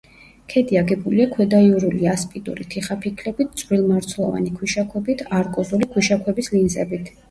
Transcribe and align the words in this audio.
ქედი 0.53 0.79
აგებულია 0.79 1.27
ქვედაიურული 1.35 2.09
ასპიდური 2.15 2.67
თიხაფიქლებით, 2.77 3.55
წვრილმარცვლოვანი 3.63 4.59
ქვიშაქვებით, 4.59 5.27
არკოზული 5.41 5.95
ქვიშაქვების 5.97 6.57
ლინზებით. 6.59 7.19